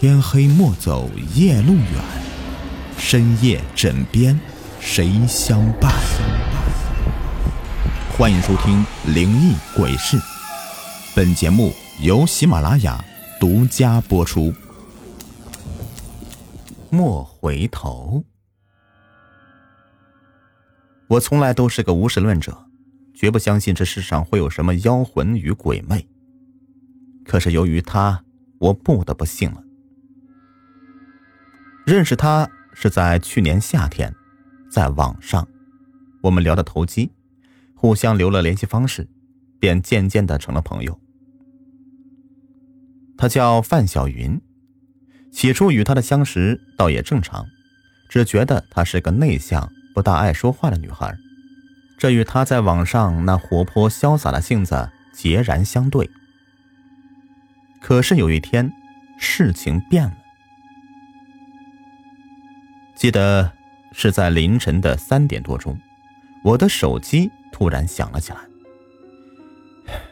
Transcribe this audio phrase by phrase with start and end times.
[0.00, 1.84] 天黑莫走夜路远，
[2.96, 4.38] 深夜枕边
[4.78, 5.92] 谁相伴？
[8.16, 10.16] 欢迎收听《灵异鬼事》，
[11.16, 13.04] 本节目由喜马拉雅
[13.40, 14.54] 独家播出。
[16.90, 18.22] 莫回头，
[21.08, 22.56] 我从来都是个无神论者，
[23.16, 26.06] 绝不相信这世上会有什么妖魂与鬼魅。
[27.24, 28.22] 可是由于他，
[28.60, 29.64] 我不得不信了。
[31.88, 34.14] 认识他是在去年夏天，
[34.70, 35.48] 在网上，
[36.20, 37.10] 我们聊得投机，
[37.74, 39.08] 互相留了联系方式，
[39.58, 41.00] 便渐渐的成了朋友。
[43.16, 44.38] 他叫范小云，
[45.32, 47.46] 起初与他的相识倒也正常，
[48.10, 51.16] 只觉得她是个内向、不大爱说话的女孩，
[51.96, 56.10] 这与他在网上那活泼潇洒的性子截然相对。
[57.80, 58.70] 可是有一天，
[59.18, 60.17] 事情变了。
[62.98, 63.48] 记得
[63.92, 65.78] 是在凌晨的三点多钟，
[66.42, 68.38] 我的手机突然响了起来。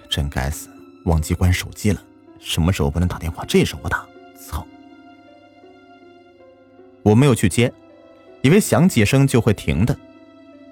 [0.08, 0.68] 真该死，
[1.04, 2.00] 忘记关手机了。
[2.38, 3.44] 什么时候不能打电话？
[3.44, 4.06] 这时候打，
[4.38, 4.64] 操！
[7.02, 7.72] 我没有去接，
[8.40, 9.98] 以为响几声就会停的。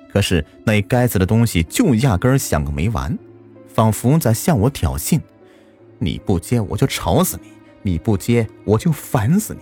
[0.08, 3.18] 可是那该死的东西就压根响个没完，
[3.66, 5.20] 仿佛在向我挑衅：
[5.98, 7.36] 你不接我就吵死
[7.82, 9.60] 你，你不接我就烦死你。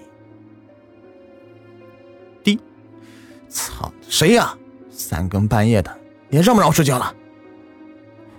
[3.53, 3.93] 操！
[4.09, 4.57] 谁呀？
[4.91, 7.15] 三更半夜的，你还让不让我睡觉了？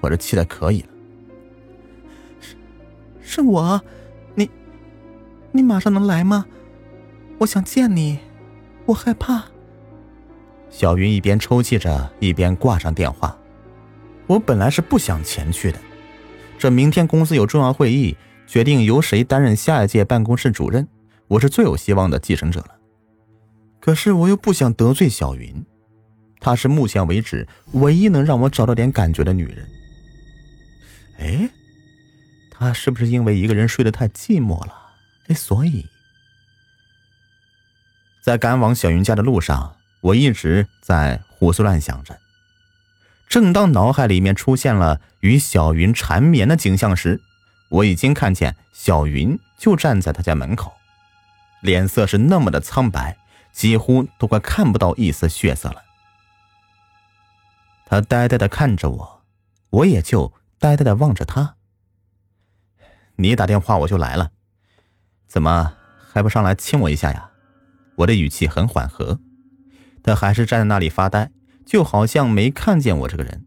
[0.01, 0.87] 我这气的可以了。
[2.39, 2.55] 是，
[3.21, 3.81] 是我，
[4.35, 4.49] 你，
[5.51, 6.45] 你马上能来吗？
[7.39, 8.19] 我想见你，
[8.85, 9.45] 我害怕。
[10.69, 13.37] 小云一边抽泣着，一边挂上电话。
[14.27, 15.79] 我本来是不想前去的，
[16.57, 18.15] 这明天公司有重要会议，
[18.47, 20.87] 决定由谁担任下一届办公室主任，
[21.27, 22.69] 我是最有希望的继承者了。
[23.83, 25.65] 可是我又不想得罪小云，
[26.39, 29.69] 她是目前为止唯一能让我找到点感觉的女人。
[31.19, 31.49] 哎，
[32.49, 34.73] 她是不是因为一个人睡得太寂寞了？
[35.27, 35.85] 哎，所以，
[38.23, 42.17] 在赶往小云家的路上，我一直在胡思乱想着。
[43.27, 47.19] 正当脑海里面出现了与小云缠绵的景象时，
[47.67, 50.71] 我已经看见小云就站在他家门口，
[51.59, 53.17] 脸色是那么的苍白。
[53.53, 55.81] 几乎都快看不到一丝血色了。
[57.85, 59.23] 他呆呆的看着我，
[59.69, 61.55] 我也就呆呆的望着他。
[63.17, 64.31] 你打电话我就来了，
[65.27, 65.73] 怎么
[66.11, 67.29] 还不上来亲我一下呀？
[67.97, 69.19] 我的语气很缓和，
[70.01, 71.31] 他还是站在那里发呆，
[71.63, 73.45] 就好像没看见我这个人。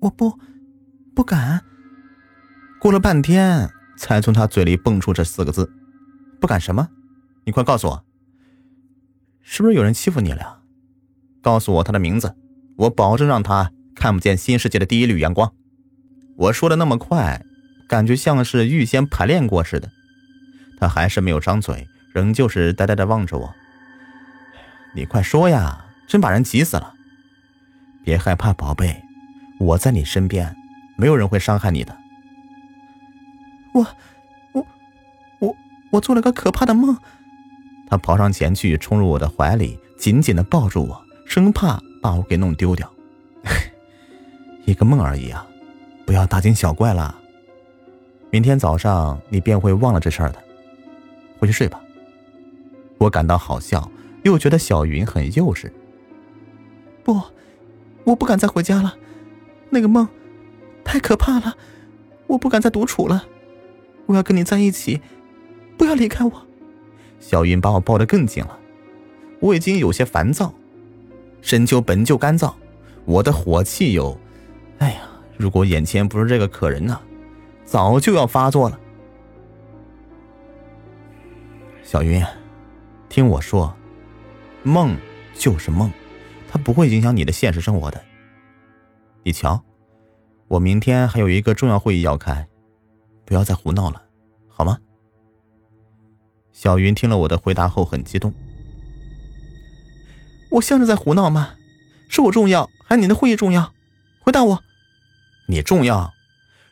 [0.00, 0.38] 我不，
[1.14, 1.62] 不敢。
[2.80, 5.70] 过了半天，才从他嘴里蹦出这四个字
[6.40, 6.88] ：“不敢什么？”
[7.44, 8.04] 你快告诉我，
[9.42, 10.62] 是不是有人欺负你了？
[11.42, 12.34] 告诉我他的名字，
[12.76, 15.52] 我保证让他看不见新世界的第一缕阳光。
[16.36, 17.44] 我说的那么快，
[17.86, 19.90] 感觉像是预先排练过似的。
[20.78, 23.54] 他还是没有张嘴，仍旧是呆呆的望着我。
[24.94, 26.94] 你快说呀，真把人急死了。
[28.02, 29.02] 别害怕，宝贝，
[29.60, 30.56] 我在你身边，
[30.96, 31.96] 没有人会伤害你的。
[33.74, 33.86] 我，
[34.52, 34.66] 我，
[35.40, 35.56] 我，
[35.90, 36.98] 我做了个可怕的梦。
[37.88, 42.90] 他跑上前去，冲入我的怀里，紧紧的抱住我，生怕把我给弄丢掉。
[44.64, 45.46] 一个梦而已啊，
[46.06, 47.18] 不要大惊小怪啦。
[48.30, 50.42] 明天早上你便会忘了这事儿的。
[51.38, 51.80] 回去睡吧。
[52.98, 53.90] 我感到好笑，
[54.22, 55.70] 又觉得小云很幼稚。
[57.02, 57.20] 不，
[58.04, 58.96] 我不敢再回家了。
[59.68, 60.08] 那个梦
[60.84, 61.54] 太可怕了，
[62.26, 63.26] 我不敢再独处了。
[64.06, 65.00] 我要跟你在一起，
[65.76, 66.46] 不要离开我。
[67.26, 68.58] 小云把我抱得更紧了，
[69.40, 70.52] 我已经有些烦躁。
[71.40, 72.52] 深秋本就干燥，
[73.06, 74.14] 我的火气有……
[74.76, 75.00] 哎呀，
[75.38, 77.00] 如果眼前不是这个可人呢，
[77.64, 78.78] 早就要发作了。
[81.82, 82.22] 小云，
[83.08, 83.74] 听我说，
[84.62, 84.94] 梦
[85.32, 85.90] 就是梦，
[86.50, 87.98] 它不会影响你的现实生活的。
[89.22, 89.64] 你瞧，
[90.46, 92.46] 我明天还有一个重要会议要开，
[93.24, 94.02] 不要再胡闹了，
[94.46, 94.76] 好吗？
[96.54, 98.32] 小云听了我的回答后很激动。
[100.52, 101.56] 我像是在胡闹吗？
[102.08, 103.74] 是我重要，还是你的会议重要？
[104.20, 104.62] 回答我。
[105.48, 106.14] 你重要。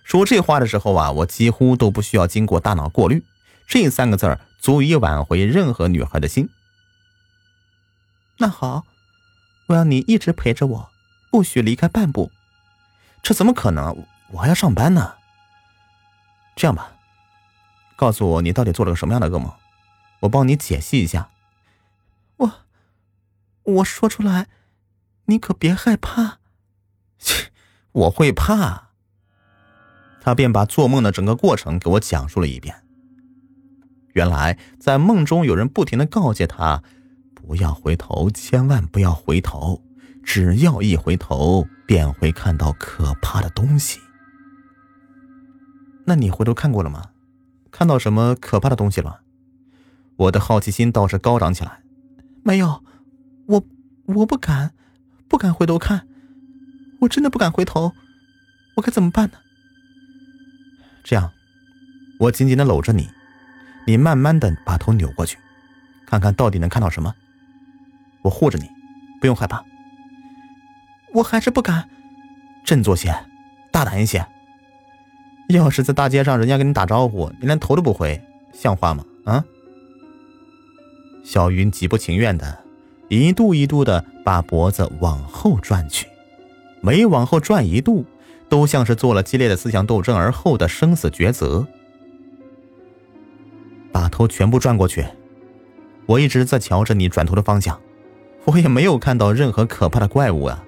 [0.05, 3.25] 说这话的时候啊，我几乎都不需要经过大脑过滤，
[3.67, 6.49] 这三个字儿足以挽回任何女孩的心。
[8.39, 8.85] 那好，
[9.67, 10.91] 我要你一直陪着我，
[11.31, 12.31] 不许离开半步。
[13.23, 14.07] 这怎么可能？
[14.31, 15.15] 我还要上班呢。
[16.57, 16.93] 这样吧。
[17.97, 19.53] 告诉我你到底做了个什么样的噩梦，
[20.23, 21.31] 我帮你解析一下。
[22.37, 22.53] 我，
[23.63, 24.49] 我说出来，
[25.27, 26.39] 你可别害怕。
[27.19, 27.53] 切，
[27.93, 28.91] 我会怕。
[30.21, 32.85] 他便把做梦的整个过程给我讲述了一遍。
[34.13, 36.83] 原来在梦中有人不停的告诫他，
[37.35, 39.83] 不要回头，千万不要回头，
[40.23, 44.01] 只要一回头，便会看到可怕的东西。
[46.05, 47.11] 那你回头看过了吗？
[47.71, 49.23] 看到什么可怕的东西了？
[50.17, 51.81] 我的好奇心倒是高涨起来。
[52.45, 52.83] 没有，
[53.47, 53.65] 我
[54.07, 54.73] 我不敢，
[55.29, 56.07] 不敢回头看，
[57.01, 57.93] 我真的不敢回头，
[58.77, 59.39] 我该怎么办呢？
[61.05, 61.31] 这样，
[62.19, 63.09] 我紧紧的搂着你，
[63.87, 65.39] 你慢慢的把头扭过去，
[66.07, 67.15] 看看到底能看到什么。
[68.23, 68.69] 我护着你，
[69.21, 69.65] 不用害怕。
[71.15, 71.89] 我还是不敢，
[72.65, 73.15] 振作些，
[73.71, 74.27] 大胆一些。
[75.49, 78.23] 要是在大街上，人家跟你打招呼，你连头都不回，
[78.53, 79.05] 像话吗？
[79.25, 79.45] 啊！
[81.23, 82.59] 小云极不情愿的，
[83.09, 86.07] 一度一度的把脖子往后转去，
[86.81, 88.05] 每往后转一度，
[88.49, 91.67] 都像是做了激烈的思想斗争而后的生死抉择。
[93.93, 95.05] 把头全部转过去，
[96.07, 97.81] 我一直在瞧着你转头的方向，
[98.45, 100.65] 我也没有看到任何可怕的怪物啊。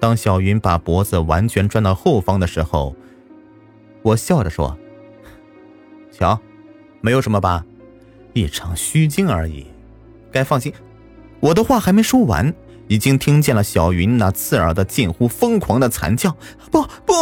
[0.00, 2.94] 当小云把脖子完全转到后方的时候，
[4.02, 4.78] 我笑着说
[6.12, 6.38] ：“瞧，
[7.00, 7.64] 没有什么吧，
[8.34, 9.66] 一场虚惊而已，
[10.30, 10.72] 该放心。”
[11.40, 12.52] 我的话还没说完，
[12.88, 16.36] 已经听见了小云那刺耳的、近乎疯狂的惨叫
[16.70, 17.12] ：“不不，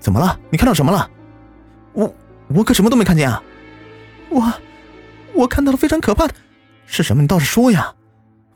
[0.00, 0.38] 怎么了？
[0.50, 1.10] 你看到什么了
[1.94, 2.14] ？”“我
[2.48, 3.42] 我可什么都没看见啊
[4.30, 4.52] ！”“我
[5.34, 6.34] 我看到了非常可怕的，
[6.86, 7.22] 是什么？
[7.22, 7.94] 你倒是说呀！”“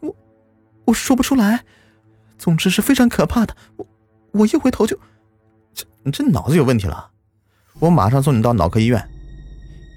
[0.00, 0.16] 我
[0.86, 1.64] 我说不出来。”
[2.38, 3.54] 总之是非常可怕的。
[3.76, 3.86] 我
[4.32, 4.98] 我一回头就，
[5.72, 7.10] 这你这脑子有问题了。
[7.78, 9.08] 我马上送你到脑科医院。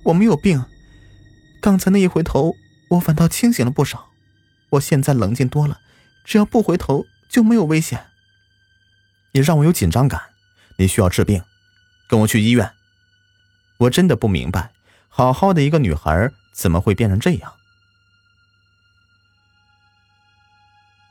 [0.04, 0.64] 我没有病，
[1.66, 2.56] 刚才那一回头，
[2.90, 4.12] 我反倒清醒了不少。
[4.70, 5.80] 我现在冷静多了，
[6.24, 8.06] 只要不回头就没有危险。
[9.32, 10.22] 你让我有紧张感，
[10.78, 11.44] 你需要治病，
[12.08, 12.72] 跟我去医院。
[13.78, 14.74] 我真的不明白，
[15.10, 17.54] 好好的一个女孩怎么会变成这样？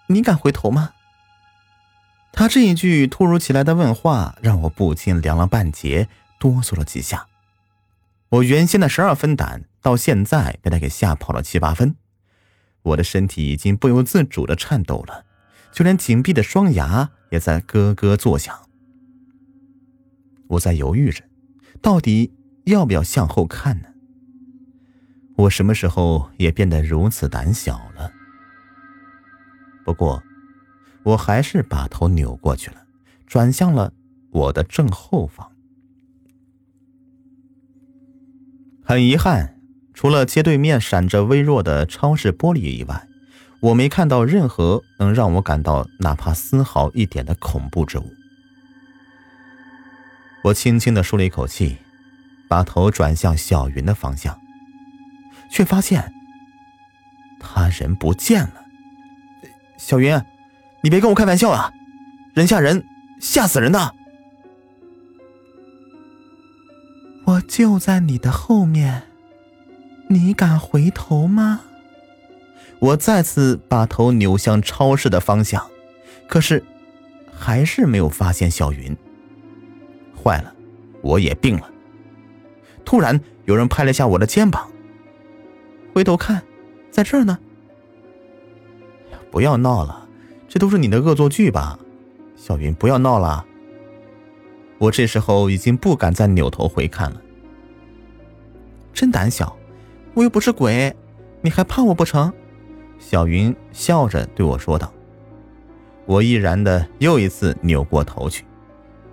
[0.06, 0.92] 你敢回头吗？
[2.32, 6.08] 他这一句突如其来的问话，让我不禁凉了半截，
[6.38, 7.26] 哆嗦了几下。
[8.34, 11.94] 我原先的十二分胆，到现在被他给吓跑了七八分。
[12.82, 15.24] 我的身体已经不由自主的颤抖了，
[15.72, 18.68] 就连紧闭的双牙也在咯咯作响。
[20.48, 21.22] 我在犹豫着，
[21.80, 22.34] 到底
[22.64, 23.88] 要不要向后看呢？
[25.36, 28.10] 我什么时候也变得如此胆小了？
[29.84, 30.22] 不过。
[31.04, 32.86] 我还是把头扭过去了，
[33.26, 33.92] 转向了
[34.30, 35.53] 我的正后方。
[38.84, 39.56] 很遗憾，
[39.94, 43.08] 除了街对面闪着微弱的超市玻璃以外，
[43.60, 48.12] 我没看到任何能让我感到哪怕丝毫一点的恐怖之物。
[50.44, 51.78] 我轻轻的舒了一口气，
[52.48, 54.38] 把头转向小云的方向，
[55.50, 56.12] 却发现
[57.40, 58.64] 他人不见了。
[59.78, 60.20] 小云。
[60.82, 61.72] 你别跟我开玩笑啊！
[62.34, 62.84] 人吓人，
[63.18, 63.94] 吓死人的！
[67.26, 69.04] 我就在你的后面，
[70.08, 71.62] 你敢回头吗？
[72.78, 75.66] 我再次把头扭向超市的方向，
[76.28, 76.62] 可是
[77.34, 78.94] 还是没有发现小云。
[80.22, 80.52] 坏了，
[81.00, 81.70] 我也病了！
[82.84, 84.70] 突然有人拍了下我的肩膀，
[85.94, 86.42] 回头看，
[86.90, 87.38] 在这儿呢。
[89.30, 90.06] 不要闹了。
[90.46, 91.78] 这都是你的恶作剧吧，
[92.36, 93.44] 小云，不要闹了。
[94.78, 97.20] 我这时候已经不敢再扭头回看了。
[98.92, 99.56] 真胆小，
[100.14, 100.94] 我又不是鬼，
[101.40, 102.32] 你还怕我不成？
[102.98, 104.92] 小云笑着对我说道。
[106.06, 108.44] 我毅然的又一次扭过头去。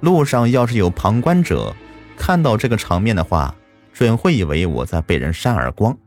[0.01, 1.75] 路上要是有旁观者
[2.18, 3.56] 看到这个场面的话，
[3.94, 5.98] 准会以为我在被人扇耳光。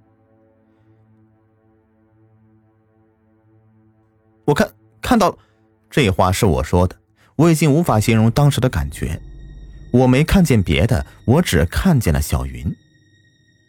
[4.44, 4.68] 我看。
[5.00, 5.37] 看到，
[5.90, 6.96] 这话是我说的，
[7.37, 9.20] 我已经无法形容当时的感觉。
[9.94, 12.74] 我没看见别的，我只看见了小云，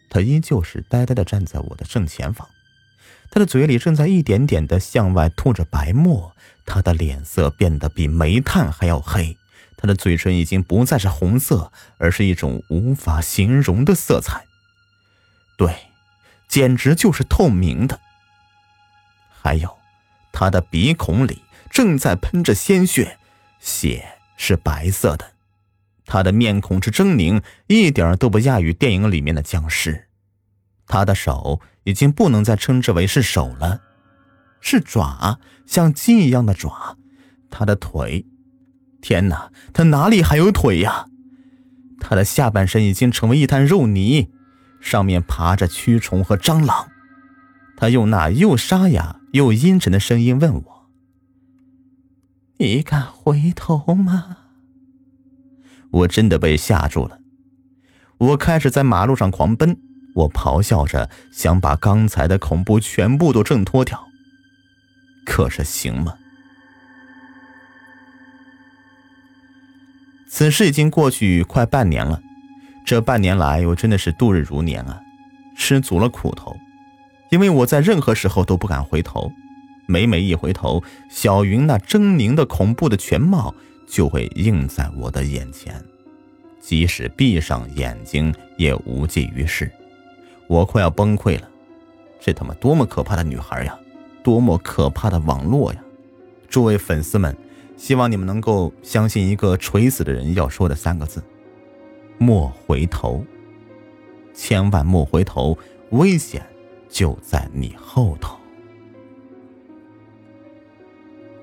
[0.09, 2.47] 她依旧是呆呆的站在我的正前方，
[3.29, 9.37] 她的嘴里正在一点点的向外吐着白沫，她的脸色变得比煤炭还要黑，
[9.77, 14.45] 她的嘴唇已经不再是红色，而是一种无法形容的色彩，
[15.57, 15.75] 对，
[16.47, 17.99] 简直就是透明的。
[19.29, 19.77] 还有。
[20.37, 23.17] 他的鼻孔里正在喷着鲜血，
[23.61, 25.31] 血是白色的，
[26.05, 30.07] 他的面孔之狰狞，一点都不亚于电影里面的僵尸。
[30.87, 33.81] 他的手已经不能再称之为是手了，
[34.61, 36.97] 是爪，像鸡一样的爪。
[37.49, 38.25] 他的腿，
[39.01, 41.07] 天哪，他哪里还有腿呀？
[41.99, 44.29] 他的下半身已经成为一滩肉泥，
[44.79, 46.91] 上面爬着蛆虫和蟑螂。
[47.77, 50.89] 他用那又沙哑又阴沉的声音问我
[52.59, 54.37] ：“你敢回头吗？”
[55.95, 57.19] 我真的被吓住了，
[58.17, 59.77] 我开始在马路上狂奔，
[60.13, 64.05] 我咆哮着想把刚才的恐怖全部都挣脱掉。
[65.25, 66.15] 可是行吗？
[70.27, 72.21] 此事已经过去快半年了，
[72.85, 75.01] 这半年来我真的是度日如年啊，
[75.55, 76.57] 吃足了苦头，
[77.31, 79.31] 因为我在任何时候都不敢回头，
[79.87, 83.55] 每每一回头，小云那狰狞的恐怖的全貌。
[83.87, 85.83] 就会映在我的眼前，
[86.59, 89.71] 即使闭上眼睛也无济于事。
[90.47, 91.49] 我快要崩溃了，
[92.19, 93.77] 这他妈多么可怕的女孩呀，
[94.23, 95.83] 多么可怕的网络呀！
[96.47, 97.35] 诸位粉丝们，
[97.77, 101.23] 希望你们能够相信一个垂死的人要说的三个字：
[102.17, 103.25] 莫回头。
[104.33, 105.57] 千万莫回头，
[105.91, 106.45] 危险
[106.89, 108.37] 就在你后头。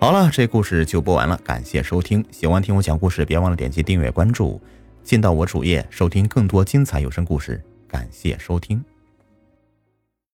[0.03, 2.25] 好了，这故事就播完了，感谢收听。
[2.33, 4.61] 喜欢听我讲故事，别忘了点击订阅关注，
[5.05, 7.63] 进到我主页收听更多精彩有声故事。
[7.87, 8.85] 感谢收听。